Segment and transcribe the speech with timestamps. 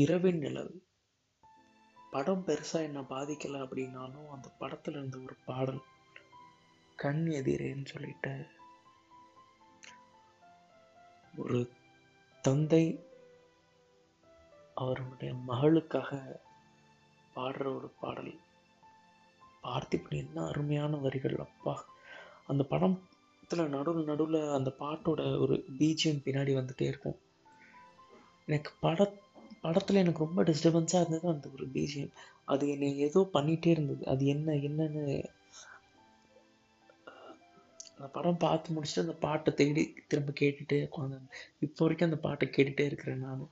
[0.00, 0.74] இரவின் நிலவு
[2.10, 5.82] படம் பெருசாக என்ன பாதிக்கலை அப்படின்னாலும் அந்த படத்தில் இருந்த ஒரு பாடல்
[6.96, 8.32] கண் எதிரேன்னு சொல்லிட்டு
[11.36, 11.60] ஒரு
[12.44, 12.84] தந்தை
[14.74, 16.10] அவருடைய மகளுக்காக
[17.34, 18.32] பாடுற ஒரு பாடல்.
[19.62, 21.36] பார்த்திபன் என்ன அருமையான வரிகள்.
[21.46, 21.74] அப்பா
[22.46, 27.18] அந்த படத்தில் நடுவில் நடுவில் அந்த பாட்டோட ஒரு பீஜியம் பின்னாடி வந்துகிட்டே இருக்கும்.
[28.48, 29.00] எனக்கு பட
[29.64, 32.14] படத்தில் எனக்கு ரொம்ப டிஸ்டர்பன்ஸாக இருந்தது அந்த ஒரு பிஜிஎம்
[32.44, 34.06] அது என்னை ஏதோ பண்ணிகிட்டே இருந்தது.
[34.06, 35.04] அது என்ன என்னன்னு
[37.96, 41.18] அந்த படம் பார்த்து முடிச்சுட்டு அந்த பாட்டை தேடி திரும்ப கேட்டுட்டே உட்காந்து
[41.58, 43.50] இப்போ வரைக்கும் அந்த பாட்டை கேட்டுகிட்டே இருக்கிறேன் நான்.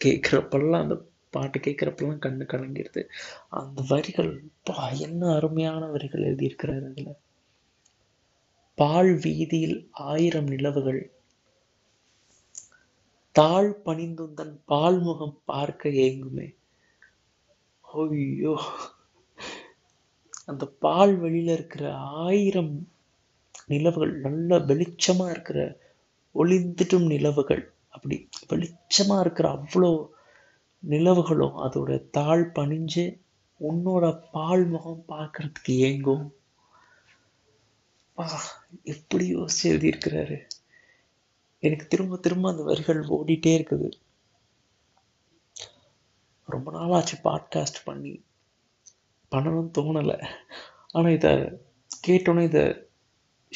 [0.00, 0.96] கேட்குறப்பெல்லாம் அந்த
[1.30, 3.02] பாட்டு கேட்குறப்பெல்லாம் கண்ணு கலங்கிடுது
[3.48, 4.30] அந்த வரிகள்
[4.62, 7.16] பா என்ன அருமையான வரிகள் எழுதியிருக்கிறார் அதில்.
[8.78, 11.00] பால் வீதியில் ஆயிரம் நிலவுகள்
[13.36, 16.46] தாழ் பணிந்துந்தன் பால்முகம் பார்க்க ஏங்குமே.
[17.82, 18.54] ஐயோ.
[20.46, 21.84] அந்த பால் வெளியில இருக்கிற
[22.26, 22.74] ஆயிரம்
[23.66, 25.58] நிலவுகள் நல்ல வெளிச்சமா இருக்கிற
[26.34, 28.16] ஒளிந்துட்டும் நிலவுகள் அப்படி
[28.48, 29.92] வெளிச்சமா இருக்கிற அவ்வளோ
[30.82, 33.04] நிலவுகளும் அதோட தாழ் பணிஞ்சு
[33.60, 36.26] உன்னோட பால் முகம் பார்க்கறதுக்கு ஏங்கும்.
[38.82, 40.38] எப்படி யோசிச்சு எழுதியிருக்கிறாரு?
[41.58, 43.92] எனக்கு திரும்ப திரும்ப அந்த வரிகள் ஓடிட்டே இருக்குது.
[46.44, 48.24] ரொம்ப நாளாச்சு பாட்காஸ்ட் பண்ணி.
[49.30, 50.26] பண்ணணும்னு தோணலை.
[50.92, 51.30] ஆனால் இதை
[52.06, 52.62] கேட்டோன்னே இதை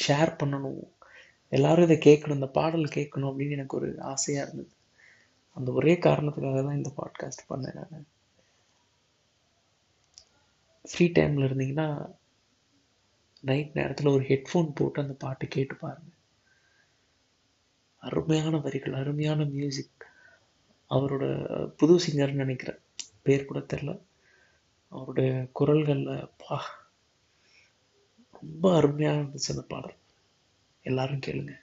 [0.07, 0.81] ஷேர் பண்ணணும்.
[1.49, 4.75] எல்லாரும் இதை கேட்கணும் இந்த பாடல் கேட்கணும் அப்படின்னு எனக்கு ஒரு ஆசையாக இருந்தது.
[5.53, 8.07] அந்த ஒரே காரணத்துக்காக தான் இந்த பாட்காஸ்ட் பண்ணேன் நான்.
[10.91, 12.11] ஃப்ரீ டைமில் இருந்தீங்கன்னா
[13.41, 16.10] நைட் நேரத்தில் ஒரு ஹெட்ஃபோன் போட்டு அந்த பாட்டு கேட்டு பாருங்க.
[18.03, 20.05] அருமையான வரிகள் அருமையான மியூசிக்
[20.89, 21.25] அவரோட
[21.79, 22.79] புது சிங்கர்னு நினைக்கிறேன்.
[23.25, 23.91] பேர் கூட தெரில
[24.91, 26.55] அவருடைய குரல்களில் பா
[28.39, 29.97] ரொம்ப அருமையாக இருந்துச்சு அந்த பாடல்.
[30.85, 31.61] எல்லாரும் கேளுங்கள்